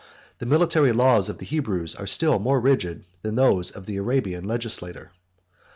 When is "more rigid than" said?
2.39-3.35